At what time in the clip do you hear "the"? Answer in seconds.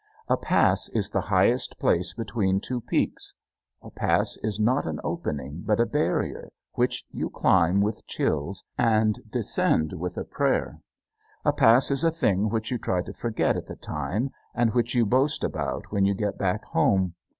1.11-1.21, 13.67-13.75